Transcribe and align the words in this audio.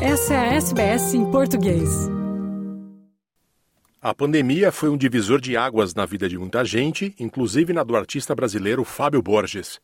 Essa 0.00 0.34
é 0.34 0.36
a 0.36 0.54
SBS 0.56 1.14
em 1.14 1.30
português. 1.30 1.88
A 4.02 4.14
pandemia 4.14 4.70
foi 4.70 4.90
um 4.90 4.96
divisor 4.96 5.40
de 5.40 5.56
águas 5.56 5.94
na 5.94 6.04
vida 6.04 6.28
de 6.28 6.36
muita 6.36 6.62
gente, 6.66 7.14
inclusive 7.18 7.72
na 7.72 7.82
do 7.82 7.96
artista 7.96 8.34
brasileiro 8.34 8.84
Fábio 8.84 9.22
Borges. 9.22 9.80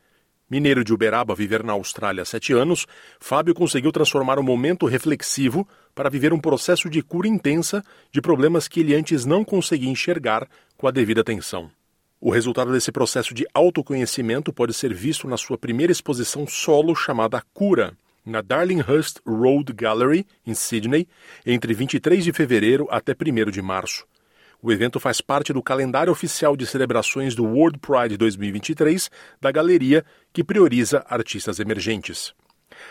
Mineiro 0.51 0.85
de 0.85 0.93
Uberaba 0.93 1.35
viver 1.35 1.65
na 1.65 1.73
Austrália 1.73 2.23
há 2.23 2.27
sete 2.27 2.53
anos, 2.53 2.87
Fábio 3.19 3.55
conseguiu 3.55 3.91
transformar 3.91 4.39
o 4.39 4.43
momento 4.43 4.85
reflexivo 4.85 5.67
para 5.95 6.11
viver 6.11 6.35
um 6.35 6.39
processo 6.39 6.91
de 6.91 7.01
cura 7.01 7.27
intensa 7.27 7.83
de 8.13 8.21
problemas 8.21 8.69
que 8.69 8.81
ele 8.81 8.95
antes 8.95 9.25
não 9.25 9.43
conseguia 9.43 9.91
enxergar 9.91 10.47
com 10.77 10.87
a 10.87 10.91
devida 10.91 11.23
atenção. 11.23 11.71
O 12.21 12.31
resultado 12.31 12.71
desse 12.71 12.93
processo 12.93 13.33
de 13.33 13.47
autoconhecimento 13.55 14.53
pode 14.53 14.75
ser 14.75 14.93
visto 14.93 15.27
na 15.27 15.39
sua 15.39 15.57
primeira 15.57 15.91
exposição 15.91 16.47
solo 16.47 16.95
chamada 16.95 17.43
Cura, 17.55 17.97
na 18.25 18.41
Darlinghurst 18.41 19.19
Road 19.27 19.73
Gallery, 19.73 20.27
em 20.47 20.55
Sydney, 20.55 21.09
entre 21.45 21.75
23 21.75 22.25
de 22.25 22.33
fevereiro 22.33 22.87
até 22.91 23.13
1 23.13 23.51
de 23.51 23.61
março. 23.63 24.07
O 24.61 24.71
evento 24.71 25.01
faz 25.01 25.21
parte 25.21 25.53
do 25.53 25.63
calendário 25.63 26.13
oficial 26.13 26.57
de 26.57 26.67
celebrações 26.67 27.35
do 27.35 27.45
World 27.45 27.81
Pride 27.81 28.17
2023 28.17 29.11
da 29.41 29.51
galeria, 29.51 30.05
que 30.33 30.45
prioriza 30.45 31.05
artistas 31.09 31.59
emergentes. 31.59 32.33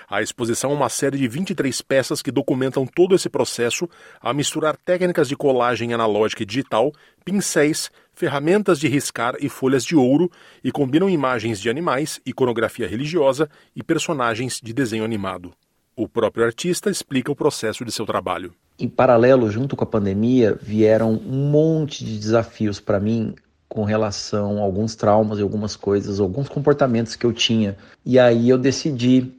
A 0.09 0.21
exposição 0.21 0.71
é 0.71 0.73
uma 0.73 0.89
série 0.89 1.17
de 1.17 1.27
23 1.27 1.81
peças 1.81 2.21
que 2.21 2.31
documentam 2.31 2.85
todo 2.85 3.15
esse 3.15 3.29
processo 3.29 3.87
a 4.19 4.33
misturar 4.33 4.75
técnicas 4.77 5.27
de 5.27 5.35
colagem 5.35 5.93
analógica 5.93 6.43
e 6.43 6.45
digital, 6.45 6.91
pincéis, 7.23 7.89
ferramentas 8.13 8.79
de 8.79 8.87
riscar 8.87 9.35
e 9.39 9.49
folhas 9.49 9.83
de 9.83 9.95
ouro 9.95 10.29
e 10.63 10.71
combinam 10.71 11.09
imagens 11.09 11.59
de 11.59 11.69
animais, 11.69 12.21
iconografia 12.25 12.87
religiosa 12.87 13.49
e 13.75 13.81
personagens 13.83 14.59
de 14.61 14.73
desenho 14.73 15.03
animado. 15.03 15.53
O 15.95 16.07
próprio 16.07 16.45
artista 16.45 16.89
explica 16.89 17.31
o 17.31 17.35
processo 17.35 17.83
de 17.83 17.91
seu 17.91 18.05
trabalho. 18.05 18.53
Em 18.79 18.87
paralelo, 18.87 19.51
junto 19.51 19.75
com 19.75 19.83
a 19.83 19.87
pandemia, 19.87 20.57
vieram 20.61 21.13
um 21.13 21.51
monte 21.51 22.03
de 22.03 22.17
desafios 22.17 22.79
para 22.79 22.99
mim 22.99 23.35
com 23.67 23.83
relação 23.83 24.57
a 24.57 24.61
alguns 24.61 24.95
traumas 24.95 25.39
e 25.39 25.41
algumas 25.41 25.75
coisas, 25.75 26.19
alguns 26.19 26.49
comportamentos 26.49 27.15
que 27.15 27.25
eu 27.25 27.31
tinha. 27.31 27.77
E 28.05 28.19
aí 28.19 28.49
eu 28.49 28.57
decidi 28.57 29.31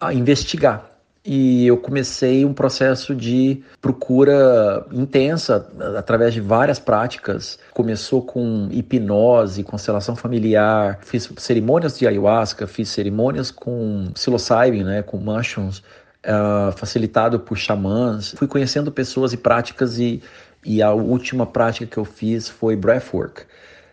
a 0.00 0.12
investigar. 0.12 0.96
E 1.28 1.66
eu 1.66 1.76
comecei 1.76 2.44
um 2.44 2.54
processo 2.54 3.12
de 3.12 3.60
procura 3.80 4.86
intensa 4.92 5.68
através 5.98 6.32
de 6.32 6.40
várias 6.40 6.78
práticas. 6.78 7.58
Começou 7.74 8.22
com 8.22 8.68
hipnose, 8.70 9.64
constelação 9.64 10.14
familiar, 10.14 11.00
fiz 11.02 11.28
cerimônias 11.38 11.98
de 11.98 12.06
ayahuasca, 12.06 12.68
fiz 12.68 12.90
cerimônias 12.90 13.50
com 13.50 14.06
psilocybin, 14.14 14.84
né, 14.84 15.02
com 15.02 15.16
mushrooms, 15.16 15.78
uh, 15.78 16.70
facilitado 16.76 17.40
por 17.40 17.58
xamãs. 17.58 18.32
Fui 18.36 18.46
conhecendo 18.46 18.92
pessoas 18.92 19.32
e 19.32 19.36
práticas 19.36 19.98
e, 19.98 20.22
e 20.64 20.80
a 20.80 20.92
última 20.92 21.44
prática 21.44 21.86
que 21.86 21.98
eu 21.98 22.04
fiz 22.04 22.48
foi 22.48 22.76
breathwork. 22.76 23.42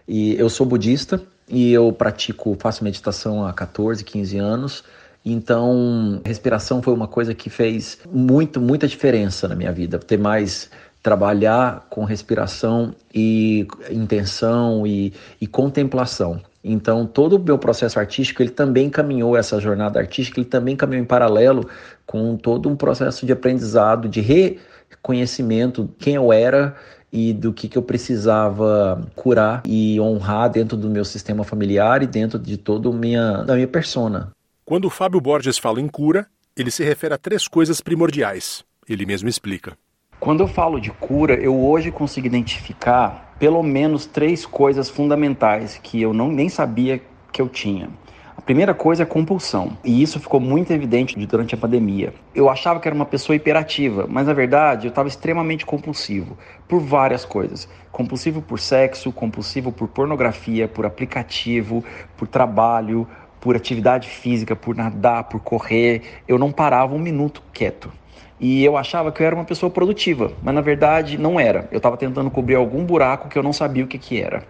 E 0.07 0.35
eu 0.35 0.49
sou 0.49 0.67
budista 0.67 1.19
e 1.49 1.73
eu 1.73 1.91
pratico, 1.91 2.55
faço 2.59 2.83
meditação 2.83 3.43
há 3.43 3.51
14, 3.51 4.03
15 4.03 4.38
anos 4.38 4.83
então, 5.25 6.21
respiração 6.25 6.81
foi 6.81 6.93
uma 6.93 7.07
coisa 7.07 7.33
que 7.33 7.49
fez 7.49 7.99
muito, 8.11 8.59
muita 8.59 8.88
diferença 8.88 9.47
na 9.47 9.55
minha 9.55 9.71
vida. 9.71 9.97
Ter 9.97 10.17
mais 10.17 10.69
trabalhar 11.02 11.85
com 11.89 12.03
respiração 12.03 12.93
e 13.13 13.67
intenção 13.89 14.85
e, 14.85 15.13
e 15.39 15.47
contemplação. 15.47 16.41
Então, 16.63 17.05
todo 17.05 17.35
o 17.35 17.39
meu 17.39 17.57
processo 17.57 17.99
artístico, 17.99 18.41
ele 18.41 18.51
também 18.51 18.89
caminhou 18.89 19.35
essa 19.35 19.59
jornada 19.59 19.99
artística, 19.99 20.39
ele 20.39 20.47
também 20.47 20.77
caminhou 20.77 21.03
em 21.03 21.07
paralelo 21.07 21.69
com 22.05 22.38
todo 22.38 22.69
um 22.69 22.75
processo 22.75 23.25
de 23.25 23.33
aprendizado, 23.33 24.07
de 24.07 24.21
reconhecimento 24.21 25.89
quem 25.99 26.16
eu 26.16 26.31
era 26.31 26.73
e 27.11 27.34
do 27.34 27.51
que, 27.51 27.67
que 27.67 27.78
eu 27.78 27.84
precisava 27.84 29.05
curar 29.13 29.61
e 29.67 30.00
honrar 30.00 30.50
dentro 30.50 30.78
do 30.78 30.90
meu 30.90 31.03
sistema 31.03 31.44
familiar 31.44 32.01
e 32.01 32.07
dentro 32.07 32.40
de 32.40 32.57
toda 32.57 32.90
minha, 32.91 33.44
da 33.44 33.55
minha 33.55 33.67
persona. 33.67 34.31
Quando 34.66 34.90
Fábio 34.90 35.19
Borges 35.19 35.57
fala 35.57 35.81
em 35.81 35.90
cura, 35.90 36.25
ele 36.56 36.72
se 36.72 36.85
refere 36.85 37.13
a 37.13 37.18
três 37.18 37.50
coisas 37.50 37.81
primordiais. 37.81 38.63
Ele 38.88 39.06
mesmo 39.06 39.28
explica. 39.28 39.78
Quando 40.22 40.40
eu 40.40 40.47
falo 40.47 40.79
de 40.79 40.90
cura, 40.90 41.34
eu 41.34 41.59
hoje 41.59 41.91
consigo 41.91 42.28
identificar 42.28 43.35
pelo 43.38 43.62
menos 43.62 44.06
três 44.06 44.46
coisas 44.46 44.90
fundamentais 44.90 45.78
que 45.84 46.02
eu 46.02 46.13
não 46.13 46.31
nem 46.31 46.47
sabia 46.47 47.02
que 47.29 47.41
eu 47.41 47.50
tinha. 47.50 47.90
A 48.38 48.41
primeira 48.41 48.73
coisa 48.73 49.03
é 49.03 49.06
compulsão, 49.06 49.78
e 49.84 50.02
isso 50.02 50.19
ficou 50.19 50.40
muito 50.40 50.72
evidente 50.72 51.16
durante 51.25 51.56
a 51.56 51.57
pandemia. 51.57 52.13
Eu 52.34 52.50
achava 52.50 52.79
que 52.79 52.88
era 52.88 52.96
uma 52.96 53.06
pessoa 53.06 53.35
hiperativa, 53.35 54.07
mas 54.09 54.28
na 54.28 54.34
verdade 54.34 54.88
eu 54.88 54.90
estava 54.90 55.07
extremamente 55.07 55.66
compulsivo 55.66 56.38
por 56.68 56.79
várias 56.79 57.25
coisas. 57.25 57.69
Compulsivo 57.91 58.41
por 58.41 58.59
sexo, 58.59 59.12
compulsivo 59.12 59.72
por 59.72 59.88
pornografia, 59.88 60.68
por 60.68 60.85
aplicativo, 60.85 61.84
por 62.18 62.28
trabalho, 62.28 63.07
por 63.43 63.57
atividade 63.57 64.07
física, 64.07 64.55
por 64.55 64.73
nadar, 64.73 65.25
por 65.25 65.41
correr, 65.41 66.01
eu 66.25 66.39
não 66.39 66.49
parava 66.49 66.95
um 66.95 66.97
minuto 66.97 67.43
quieto. 67.53 67.91
E 68.39 68.63
eu 68.63 68.77
achava 68.77 69.11
que 69.11 69.21
eu 69.21 69.27
era 69.27 69.35
uma 69.35 69.43
pessoa 69.43 69.69
produtiva, 69.69 70.31
mas 70.41 70.55
na 70.55 70.61
verdade 70.61 71.17
não 71.17 71.37
era. 71.37 71.67
Eu 71.69 71.75
estava 71.75 71.97
tentando 71.97 72.31
cobrir 72.31 72.55
algum 72.55 72.85
buraco 72.85 73.27
que 73.27 73.37
eu 73.37 73.43
não 73.43 73.51
sabia 73.51 73.83
o 73.83 73.87
que, 73.87 73.97
que 73.97 74.21
era. 74.21 74.43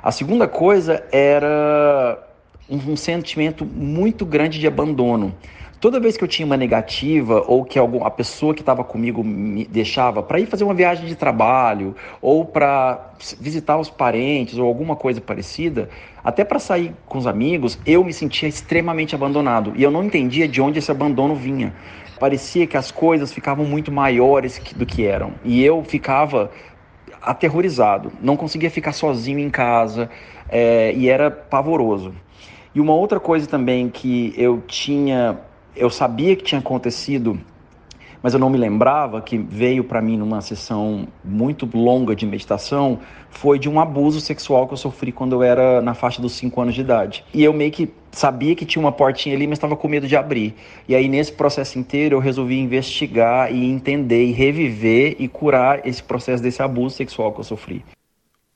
A 0.00 0.12
segunda 0.12 0.46
coisa 0.46 1.04
era 1.10 2.24
um, 2.68 2.92
um 2.92 2.96
sentimento 2.96 3.66
muito 3.66 4.24
grande 4.24 4.60
de 4.60 4.66
abandono. 4.68 5.34
Toda 5.80 5.98
vez 5.98 6.14
que 6.14 6.22
eu 6.22 6.28
tinha 6.28 6.44
uma 6.44 6.58
negativa 6.58 7.42
ou 7.48 7.64
que 7.64 7.78
algum, 7.78 8.04
a 8.04 8.10
pessoa 8.10 8.52
que 8.52 8.60
estava 8.60 8.84
comigo 8.84 9.24
me 9.24 9.64
deixava 9.64 10.22
para 10.22 10.38
ir 10.38 10.44
fazer 10.44 10.62
uma 10.62 10.74
viagem 10.74 11.06
de 11.06 11.14
trabalho 11.14 11.96
ou 12.20 12.44
para 12.44 13.14
visitar 13.40 13.78
os 13.78 13.88
parentes 13.88 14.58
ou 14.58 14.66
alguma 14.66 14.94
coisa 14.94 15.22
parecida, 15.22 15.88
até 16.22 16.44
para 16.44 16.58
sair 16.58 16.94
com 17.06 17.16
os 17.16 17.26
amigos, 17.26 17.78
eu 17.86 18.04
me 18.04 18.12
sentia 18.12 18.46
extremamente 18.46 19.14
abandonado 19.14 19.72
e 19.74 19.82
eu 19.82 19.90
não 19.90 20.04
entendia 20.04 20.46
de 20.46 20.60
onde 20.60 20.78
esse 20.78 20.90
abandono 20.90 21.34
vinha. 21.34 21.74
Parecia 22.18 22.66
que 22.66 22.76
as 22.76 22.90
coisas 22.90 23.32
ficavam 23.32 23.64
muito 23.64 23.90
maiores 23.90 24.60
do 24.76 24.84
que 24.84 25.06
eram 25.06 25.32
e 25.42 25.64
eu 25.64 25.82
ficava 25.82 26.50
aterrorizado, 27.22 28.12
não 28.20 28.36
conseguia 28.36 28.70
ficar 28.70 28.92
sozinho 28.92 29.38
em 29.38 29.48
casa 29.48 30.10
é, 30.46 30.92
e 30.92 31.08
era 31.08 31.30
pavoroso. 31.30 32.14
E 32.74 32.80
uma 32.80 32.94
outra 32.94 33.18
coisa 33.18 33.46
também 33.46 33.88
que 33.88 34.34
eu 34.36 34.62
tinha 34.66 35.40
eu 35.74 35.90
sabia 35.90 36.34
que 36.36 36.42
tinha 36.42 36.58
acontecido, 36.58 37.38
mas 38.22 38.34
eu 38.34 38.40
não 38.40 38.50
me 38.50 38.58
lembrava 38.58 39.20
que 39.20 39.38
veio 39.38 39.84
para 39.84 40.02
mim 40.02 40.16
numa 40.16 40.40
sessão 40.40 41.08
muito 41.24 41.68
longa 41.72 42.14
de 42.14 42.26
meditação, 42.26 42.98
foi 43.30 43.58
de 43.58 43.68
um 43.68 43.80
abuso 43.80 44.20
sexual 44.20 44.66
que 44.66 44.74
eu 44.74 44.76
sofri 44.76 45.10
quando 45.12 45.32
eu 45.32 45.42
era 45.42 45.80
na 45.80 45.94
faixa 45.94 46.20
dos 46.20 46.32
5 46.32 46.60
anos 46.60 46.74
de 46.74 46.80
idade. 46.80 47.24
E 47.32 47.42
eu 47.42 47.52
meio 47.52 47.70
que 47.70 47.88
sabia 48.12 48.54
que 48.54 48.66
tinha 48.66 48.82
uma 48.82 48.92
portinha 48.92 49.34
ali, 49.34 49.46
mas 49.46 49.56
estava 49.56 49.76
com 49.76 49.88
medo 49.88 50.06
de 50.06 50.16
abrir. 50.16 50.54
E 50.88 50.94
aí 50.94 51.08
nesse 51.08 51.32
processo 51.32 51.78
inteiro 51.78 52.16
eu 52.16 52.20
resolvi 52.20 52.58
investigar 52.58 53.52
e 53.54 53.64
entender 53.64 54.24
e 54.24 54.32
reviver 54.32 55.16
e 55.18 55.28
curar 55.28 55.86
esse 55.86 56.02
processo 56.02 56.42
desse 56.42 56.62
abuso 56.62 56.96
sexual 56.96 57.32
que 57.32 57.40
eu 57.40 57.44
sofri. 57.44 57.84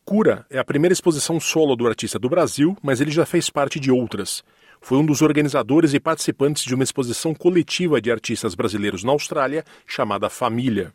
Cura 0.05 0.45
é 0.51 0.59
a 0.59 0.65
primeira 0.65 0.93
exposição 0.93 1.41
solo 1.41 1.75
do 1.75 1.87
artista 1.87 2.19
do 2.19 2.29
Brasil, 2.29 2.77
mas 2.83 3.01
ele 3.01 3.11
já 3.11 3.25
fez 3.25 3.49
parte 3.49 3.81
de 3.81 3.91
outras 3.91 4.45
foi 4.85 4.99
um 4.99 5.07
dos 5.07 5.23
organizadores 5.23 5.95
e 5.95 5.99
participantes 5.99 6.63
de 6.63 6.75
uma 6.75 6.85
exposição 6.85 7.35
coletiva 7.35 8.03
de 8.03 8.13
artistas 8.13 8.55
brasileiros 8.55 9.03
na 9.03 9.13
Austrália 9.13 9.65
chamada 9.87 10.29
Família. 10.29 10.93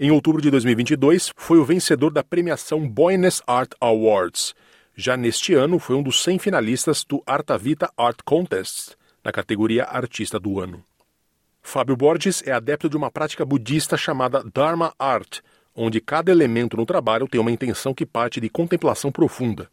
Em 0.00 0.10
outubro 0.10 0.40
de 0.40 0.50
2022, 0.50 1.32
foi 1.36 1.58
o 1.58 1.66
vencedor 1.66 2.10
da 2.10 2.24
premiação 2.24 2.88
Boyness 2.88 3.42
Art 3.46 3.72
Awards. 3.78 4.54
Já 4.94 5.18
neste 5.18 5.52
ano, 5.52 5.78
foi 5.78 5.96
um 5.96 6.02
dos 6.02 6.22
100 6.22 6.38
finalistas 6.38 7.04
do 7.04 7.22
Artavita 7.26 7.92
Art 7.94 8.20
Contest, 8.24 8.96
na 9.22 9.30
categoria 9.30 9.84
Artista 9.84 10.40
do 10.40 10.58
Ano. 10.58 10.82
Fábio 11.60 11.94
Borges 11.94 12.42
é 12.46 12.52
adepto 12.52 12.88
de 12.88 12.96
uma 12.96 13.10
prática 13.10 13.44
budista 13.44 13.98
chamada 13.98 14.42
Dharma 14.42 14.94
Art, 14.98 15.40
onde 15.74 16.00
cada 16.00 16.32
elemento 16.32 16.74
no 16.74 16.86
trabalho 16.86 17.28
tem 17.28 17.38
uma 17.38 17.52
intenção 17.52 17.92
que 17.92 18.06
parte 18.06 18.40
de 18.40 18.48
contemplação 18.48 19.12
profunda. 19.12 19.68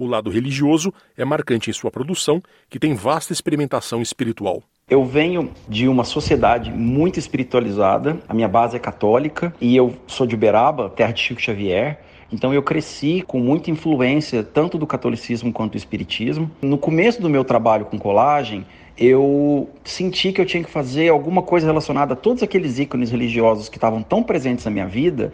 O 0.00 0.06
lado 0.06 0.30
religioso 0.30 0.94
é 1.14 1.26
marcante 1.26 1.68
em 1.68 1.74
sua 1.74 1.90
produção, 1.90 2.42
que 2.70 2.78
tem 2.78 2.94
vasta 2.94 3.34
experimentação 3.34 4.00
espiritual. 4.00 4.62
Eu 4.88 5.04
venho 5.04 5.50
de 5.68 5.86
uma 5.88 6.04
sociedade 6.04 6.70
muito 6.72 7.18
espiritualizada, 7.18 8.18
a 8.26 8.32
minha 8.32 8.48
base 8.48 8.76
é 8.76 8.78
católica 8.78 9.54
e 9.60 9.76
eu 9.76 9.94
sou 10.06 10.26
de 10.26 10.34
Uberaba, 10.34 10.88
terra 10.88 11.12
de 11.12 11.20
Chico 11.20 11.42
Xavier. 11.42 12.00
Então 12.32 12.54
eu 12.54 12.62
cresci 12.62 13.22
com 13.26 13.38
muita 13.40 13.70
influência 13.70 14.42
tanto 14.42 14.78
do 14.78 14.86
catolicismo 14.86 15.52
quanto 15.52 15.72
do 15.72 15.76
espiritismo. 15.76 16.50
No 16.62 16.78
começo 16.78 17.20
do 17.20 17.28
meu 17.28 17.44
trabalho 17.44 17.84
com 17.84 17.98
colagem, 17.98 18.64
eu 18.96 19.68
senti 19.84 20.32
que 20.32 20.40
eu 20.40 20.46
tinha 20.46 20.64
que 20.64 20.70
fazer 20.70 21.10
alguma 21.10 21.42
coisa 21.42 21.66
relacionada 21.66 22.14
a 22.14 22.16
todos 22.16 22.42
aqueles 22.42 22.78
ícones 22.78 23.10
religiosos 23.10 23.68
que 23.68 23.76
estavam 23.76 24.02
tão 24.02 24.22
presentes 24.22 24.64
na 24.64 24.70
minha 24.70 24.86
vida 24.86 25.30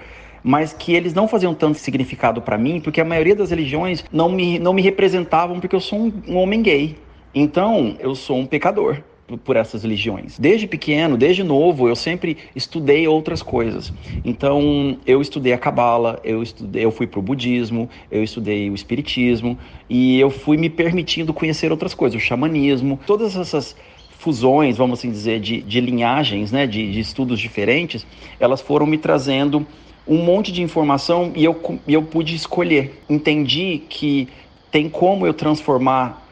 mas 0.46 0.72
que 0.72 0.94
eles 0.94 1.12
não 1.12 1.26
faziam 1.26 1.52
tanto 1.52 1.76
significado 1.76 2.40
para 2.40 2.56
mim, 2.56 2.80
porque 2.80 3.00
a 3.00 3.04
maioria 3.04 3.34
das 3.34 3.50
religiões 3.50 4.04
não 4.12 4.30
me, 4.30 4.60
não 4.60 4.72
me 4.72 4.80
representavam, 4.80 5.58
porque 5.58 5.74
eu 5.74 5.80
sou 5.80 5.98
um, 5.98 6.12
um 6.28 6.36
homem 6.36 6.62
gay. 6.62 6.96
Então, 7.34 7.96
eu 7.98 8.14
sou 8.14 8.38
um 8.38 8.46
pecador. 8.46 9.02
por 9.44 9.56
essas 9.56 9.82
religiões. 9.82 10.38
Desde 10.38 10.68
pequeno, 10.68 11.16
desde 11.16 11.42
novo, 11.42 11.88
eu 11.88 11.96
sempre 11.96 12.36
estudei 12.54 13.08
outras 13.08 13.42
coisas. 13.42 13.92
Então, 14.24 14.96
eu 15.04 15.20
estudei 15.20 15.52
a 15.52 15.58
cabala, 15.58 16.20
eu 16.22 16.44
estudei, 16.44 16.84
eu 16.84 16.92
fui 16.92 17.08
para 17.08 17.18
o 17.18 17.22
budismo, 17.22 17.90
eu 18.08 18.22
estudei 18.22 18.70
o 18.70 18.74
espiritismo 18.76 19.58
e 19.90 20.20
eu 20.20 20.30
fui 20.30 20.56
me 20.56 20.70
permitindo 20.70 21.34
conhecer 21.34 21.72
outras 21.72 21.92
coisas, 21.92 22.22
o 22.22 22.24
xamanismo, 22.24 23.00
todas 23.04 23.34
essas 23.34 23.74
fusões, 24.16 24.76
vamos 24.76 25.00
assim 25.00 25.10
dizer, 25.10 25.40
de, 25.40 25.60
de 25.60 25.80
linhagens, 25.80 26.52
né, 26.52 26.68
de, 26.68 26.92
de 26.92 27.00
estudos 27.00 27.40
diferentes, 27.40 28.06
elas 28.38 28.60
foram 28.60 28.86
me 28.86 28.96
trazendo 28.96 29.66
um 30.06 30.18
monte 30.18 30.52
de 30.52 30.62
informação 30.62 31.32
e 31.34 31.44
eu, 31.44 31.80
eu 31.86 32.02
pude 32.02 32.34
escolher. 32.34 33.02
Entendi 33.08 33.82
que 33.88 34.28
tem 34.70 34.88
como 34.88 35.26
eu 35.26 35.34
transformar 35.34 36.22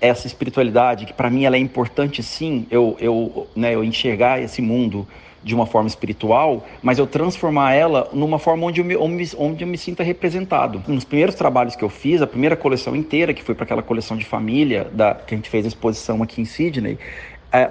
essa 0.00 0.26
espiritualidade, 0.26 1.06
que 1.06 1.12
para 1.12 1.30
mim 1.30 1.44
ela 1.44 1.56
é 1.56 1.60
importante 1.60 2.22
sim, 2.22 2.66
eu, 2.70 2.96
eu, 2.98 3.46
né, 3.54 3.74
eu 3.74 3.84
enxergar 3.84 4.40
esse 4.42 4.60
mundo 4.60 5.06
de 5.44 5.54
uma 5.54 5.66
forma 5.66 5.88
espiritual, 5.88 6.66
mas 6.82 6.98
eu 6.98 7.06
transformar 7.06 7.72
ela 7.72 8.08
numa 8.12 8.38
forma 8.38 8.66
onde 8.66 8.80
eu 8.80 8.84
me, 8.84 8.96
onde 9.36 9.64
eu 9.64 9.68
me 9.68 9.76
sinta 9.76 10.02
representado. 10.02 10.82
Nos 10.86 11.04
primeiros 11.04 11.34
trabalhos 11.34 11.74
que 11.74 11.82
eu 11.82 11.88
fiz, 11.88 12.22
a 12.22 12.26
primeira 12.26 12.56
coleção 12.56 12.94
inteira, 12.94 13.34
que 13.34 13.42
foi 13.42 13.54
para 13.54 13.64
aquela 13.64 13.82
coleção 13.82 14.16
de 14.16 14.24
família 14.24 14.88
da, 14.92 15.14
que 15.14 15.34
a 15.34 15.36
gente 15.36 15.50
fez 15.50 15.64
a 15.64 15.68
exposição 15.68 16.22
aqui 16.22 16.40
em 16.40 16.44
Sydney, 16.44 16.98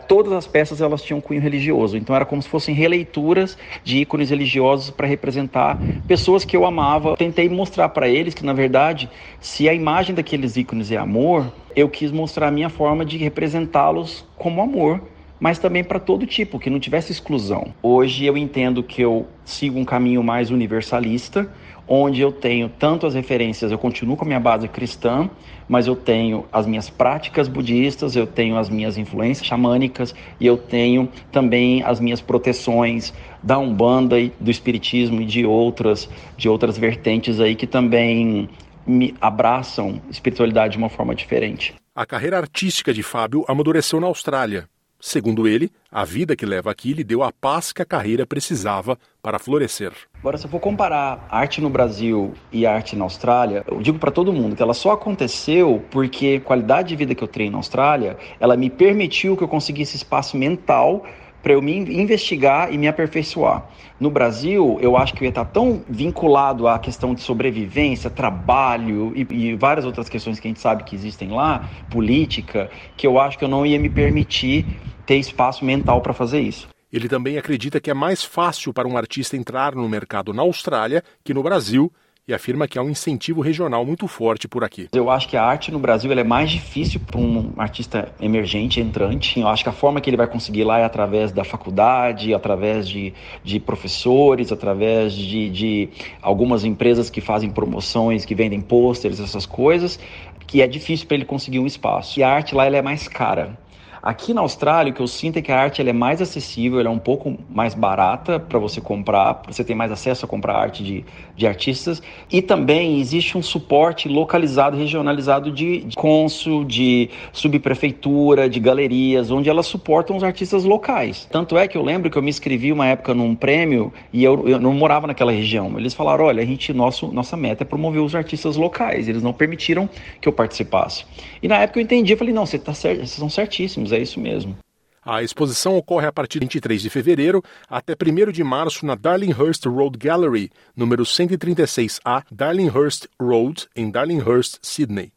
todas 0.07 0.33
as 0.33 0.47
peças 0.47 0.81
elas 0.81 1.01
tinham 1.01 1.19
cunho 1.19 1.41
religioso, 1.41 1.97
então 1.97 2.15
era 2.15 2.25
como 2.25 2.41
se 2.41 2.47
fossem 2.47 2.73
releituras 2.75 3.57
de 3.83 3.97
ícones 3.97 4.29
religiosos 4.29 4.91
para 4.91 5.07
representar 5.07 5.83
pessoas 6.07 6.45
que 6.45 6.55
eu 6.55 6.65
amava. 6.65 7.15
Tentei 7.17 7.49
mostrar 7.49 7.89
para 7.89 8.07
eles 8.07 8.33
que 8.33 8.45
na 8.45 8.53
verdade, 8.53 9.09
se 9.39 9.67
a 9.67 9.73
imagem 9.73 10.13
daqueles 10.13 10.55
ícones 10.55 10.91
é 10.91 10.97
amor, 10.97 11.51
eu 11.75 11.89
quis 11.89 12.11
mostrar 12.11 12.47
a 12.47 12.51
minha 12.51 12.69
forma 12.69 13.03
de 13.03 13.17
representá-los 13.17 14.25
como 14.37 14.61
amor 14.61 15.01
mas 15.41 15.57
também 15.57 15.83
para 15.83 15.99
todo 15.99 16.27
tipo, 16.27 16.59
que 16.59 16.69
não 16.69 16.79
tivesse 16.79 17.11
exclusão. 17.11 17.73
Hoje 17.81 18.25
eu 18.25 18.37
entendo 18.37 18.83
que 18.83 19.01
eu 19.01 19.27
sigo 19.43 19.79
um 19.79 19.83
caminho 19.83 20.23
mais 20.23 20.51
universalista, 20.51 21.51
onde 21.87 22.21
eu 22.21 22.31
tenho 22.31 22.69
tanto 22.69 23.07
as 23.07 23.15
referências, 23.15 23.71
eu 23.71 23.77
continuo 23.77 24.15
com 24.15 24.23
a 24.23 24.27
minha 24.27 24.39
base 24.39 24.67
cristã, 24.67 25.27
mas 25.67 25.87
eu 25.87 25.95
tenho 25.95 26.45
as 26.53 26.67
minhas 26.67 26.91
práticas 26.91 27.47
budistas, 27.47 28.15
eu 28.15 28.27
tenho 28.27 28.55
as 28.55 28.69
minhas 28.69 28.97
influências 28.97 29.47
xamânicas 29.47 30.13
e 30.39 30.45
eu 30.45 30.57
tenho 30.57 31.09
também 31.31 31.81
as 31.83 31.99
minhas 31.99 32.21
proteções 32.21 33.11
da 33.41 33.57
Umbanda 33.57 34.19
e 34.19 34.31
do 34.39 34.51
espiritismo 34.51 35.21
e 35.21 35.25
de 35.25 35.43
outras 35.43 36.07
de 36.37 36.47
outras 36.47 36.77
vertentes 36.77 37.39
aí 37.39 37.55
que 37.55 37.65
também 37.65 38.47
me 38.85 39.15
abraçam 39.19 40.01
espiritualidade 40.09 40.73
de 40.73 40.77
uma 40.77 40.89
forma 40.89 41.15
diferente. 41.15 41.73
A 41.95 42.05
carreira 42.05 42.37
artística 42.37 42.93
de 42.93 43.03
Fábio 43.03 43.43
amadureceu 43.47 43.99
na 43.99 44.07
Austrália. 44.07 44.67
Segundo 45.03 45.47
ele, 45.47 45.71
a 45.91 46.05
vida 46.05 46.35
que 46.35 46.45
leva 46.45 46.69
aqui 46.69 46.93
lhe 46.93 47.03
deu 47.03 47.23
a 47.23 47.31
paz 47.31 47.73
que 47.73 47.81
a 47.81 47.85
carreira 47.85 48.23
precisava 48.23 48.95
para 49.19 49.39
florescer. 49.39 49.91
Agora, 50.19 50.37
se 50.37 50.45
eu 50.45 50.49
for 50.49 50.59
comparar 50.59 51.25
arte 51.27 51.59
no 51.59 51.71
Brasil 51.71 52.33
e 52.51 52.67
arte 52.67 52.95
na 52.95 53.03
Austrália, 53.03 53.63
eu 53.67 53.81
digo 53.81 53.97
para 53.97 54.11
todo 54.11 54.31
mundo 54.31 54.55
que 54.55 54.61
ela 54.61 54.75
só 54.75 54.91
aconteceu 54.91 55.83
porque 55.89 56.39
a 56.39 56.45
qualidade 56.45 56.89
de 56.89 56.95
vida 56.95 57.15
que 57.15 57.23
eu 57.23 57.27
treino 57.27 57.53
na 57.53 57.57
Austrália, 57.57 58.15
ela 58.39 58.55
me 58.55 58.69
permitiu 58.69 59.35
que 59.35 59.43
eu 59.43 59.47
conseguisse 59.47 59.95
espaço 59.95 60.37
mental 60.37 61.03
para 61.41 61.53
eu 61.53 61.61
me 61.61 61.75
investigar 61.77 62.73
e 62.73 62.77
me 62.77 62.87
aperfeiçoar. 62.87 63.65
No 63.99 64.09
Brasil, 64.09 64.77
eu 64.81 64.97
acho 64.97 65.13
que 65.13 65.23
eu 65.23 65.25
ia 65.25 65.29
estar 65.29 65.45
tão 65.45 65.83
vinculado 65.87 66.67
à 66.67 66.79
questão 66.79 67.13
de 67.13 67.21
sobrevivência, 67.21 68.09
trabalho 68.09 69.13
e, 69.15 69.27
e, 69.29 69.55
várias 69.55 69.85
outras 69.85 70.09
questões 70.09 70.39
que 70.39 70.47
a 70.47 70.49
gente 70.49 70.59
sabe 70.59 70.83
que 70.83 70.95
existem 70.95 71.29
lá, 71.29 71.69
política, 71.89 72.69
que 72.97 73.05
eu 73.05 73.19
acho 73.19 73.37
que 73.37 73.43
eu 73.43 73.49
não 73.49 73.65
ia 73.65 73.79
me 73.79 73.89
permitir 73.89 74.65
ter 75.05 75.17
espaço 75.17 75.65
mental 75.65 76.01
para 76.01 76.13
fazer 76.13 76.41
isso. 76.41 76.67
Ele 76.91 77.07
também 77.07 77.37
acredita 77.37 77.79
que 77.79 77.89
é 77.89 77.93
mais 77.93 78.23
fácil 78.23 78.73
para 78.73 78.87
um 78.87 78.97
artista 78.97 79.37
entrar 79.37 79.75
no 79.75 79.87
mercado 79.87 80.33
na 80.33 80.41
Austrália 80.41 81.03
que 81.23 81.33
no 81.33 81.41
Brasil 81.41 81.91
e 82.31 82.33
afirma 82.33 82.67
que 82.67 82.79
há 82.79 82.81
um 82.81 82.89
incentivo 82.89 83.41
regional 83.41 83.85
muito 83.85 84.07
forte 84.07 84.47
por 84.47 84.63
aqui. 84.63 84.87
Eu 84.93 85.09
acho 85.09 85.27
que 85.27 85.37
a 85.37 85.43
arte 85.43 85.71
no 85.71 85.79
Brasil 85.79 86.11
é 86.11 86.23
mais 86.23 86.49
difícil 86.49 86.99
para 86.99 87.19
um 87.19 87.53
artista 87.57 88.09
emergente, 88.19 88.79
entrante. 88.79 89.39
Eu 89.39 89.47
acho 89.47 89.63
que 89.63 89.69
a 89.69 89.73
forma 89.73 89.99
que 90.01 90.09
ele 90.09 90.17
vai 90.17 90.27
conseguir 90.27 90.63
lá 90.63 90.79
é 90.79 90.83
através 90.83 91.31
da 91.31 91.43
faculdade, 91.43 92.33
através 92.33 92.87
de, 92.87 93.13
de 93.43 93.59
professores, 93.59 94.51
através 94.51 95.13
de, 95.13 95.49
de 95.49 95.89
algumas 96.21 96.63
empresas 96.63 97.09
que 97.09 97.21
fazem 97.21 97.49
promoções, 97.49 98.25
que 98.25 98.33
vendem 98.33 98.61
pôsteres, 98.61 99.19
essas 99.19 99.45
coisas, 99.45 99.99
que 100.47 100.61
é 100.61 100.67
difícil 100.67 101.07
para 101.07 101.15
ele 101.15 101.25
conseguir 101.25 101.59
um 101.59 101.67
espaço. 101.67 102.19
E 102.19 102.23
a 102.23 102.29
arte 102.29 102.55
lá 102.55 102.65
ela 102.65 102.77
é 102.77 102.81
mais 102.81 103.07
cara. 103.07 103.57
Aqui 104.03 104.33
na 104.33 104.41
Austrália, 104.41 104.91
o 104.91 104.95
que 104.95 105.01
eu 105.01 105.05
sinto 105.05 105.37
é 105.37 105.43
que 105.43 105.51
a 105.51 105.59
arte 105.59 105.79
ela 105.79 105.91
é 105.91 105.93
mais 105.93 106.23
acessível, 106.23 106.79
ela 106.79 106.89
é 106.89 106.91
um 106.91 106.97
pouco 106.97 107.37
mais 107.47 107.75
barata 107.75 108.39
para 108.39 108.57
você 108.57 108.81
comprar, 108.81 109.43
você 109.45 109.63
tem 109.63 109.75
mais 109.75 109.91
acesso 109.91 110.25
a 110.25 110.27
comprar 110.27 110.55
arte 110.55 110.83
de, 110.83 111.05
de 111.35 111.45
artistas. 111.45 112.01
E 112.31 112.41
também 112.41 112.99
existe 112.99 113.37
um 113.37 113.43
suporte 113.43 114.09
localizado, 114.09 114.75
regionalizado 114.75 115.51
de, 115.51 115.81
de 115.81 115.95
cônsul, 115.95 116.65
de 116.65 117.11
subprefeitura, 117.31 118.49
de 118.49 118.59
galerias, 118.59 119.29
onde 119.29 119.51
elas 119.51 119.67
suportam 119.67 120.17
os 120.17 120.23
artistas 120.23 120.63
locais. 120.63 121.27
Tanto 121.31 121.55
é 121.55 121.67
que 121.67 121.77
eu 121.77 121.83
lembro 121.83 122.09
que 122.09 122.17
eu 122.17 122.23
me 122.23 122.31
inscrevi 122.31 122.71
uma 122.71 122.87
época 122.87 123.13
num 123.13 123.35
prêmio 123.35 123.93
e 124.11 124.23
eu, 124.23 124.49
eu 124.49 124.59
não 124.59 124.73
morava 124.73 125.05
naquela 125.05 125.31
região. 125.31 125.77
Eles 125.77 125.93
falaram: 125.93 126.25
olha, 126.25 126.41
a 126.41 126.45
gente, 126.45 126.73
nosso, 126.73 127.09
nossa 127.09 127.37
meta 127.37 127.63
é 127.63 127.65
promover 127.65 128.01
os 128.01 128.15
artistas 128.15 128.55
locais. 128.55 129.07
Eles 129.07 129.21
não 129.21 129.31
permitiram 129.31 129.87
que 130.19 130.27
eu 130.27 130.33
participasse. 130.33 131.05
E 131.43 131.47
na 131.47 131.57
época 131.57 131.77
eu 131.79 131.83
entendi, 131.83 132.13
eu 132.13 132.17
falei: 132.17 132.33
não, 132.33 132.47
você 132.47 132.57
tá 132.57 132.73
certo, 132.73 132.97
vocês 132.97 133.11
são 133.11 133.29
certíssimos 133.29 133.90
é 133.91 133.99
isso 133.99 134.19
mesmo. 134.19 134.57
A 135.03 135.23
exposição 135.23 135.75
ocorre 135.75 136.05
a 136.05 136.11
partir 136.11 136.39
de 136.39 136.45
23 136.45 136.81
de 136.81 136.89
fevereiro 136.89 137.43
até 137.67 137.93
1 137.93 138.31
de 138.31 138.43
março 138.43 138.85
na 138.85 138.93
Darlinghurst 138.93 139.65
Road 139.65 139.97
Gallery, 139.97 140.51
número 140.75 141.03
136A, 141.03 142.23
Darlinghurst 142.31 143.07
Road, 143.19 143.67
em 143.75 143.89
Darlinghurst, 143.89 144.57
Sydney. 144.61 145.11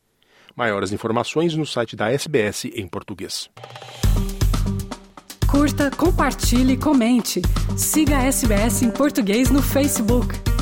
Maiores 0.56 0.91
informações 0.93 1.55
no 1.55 1.67
site 1.67 1.97
da 1.97 2.11
SBS 2.11 2.65
em 2.65 2.87
português. 2.88 3.50
Curta, 5.50 5.91
compartilhe, 5.91 6.76
comente. 6.76 7.43
Siga 7.76 8.19
a 8.19 8.23
SBS 8.25 8.82
em 8.82 8.91
português 8.91 9.50
no 9.50 9.61
Facebook. 9.61 10.54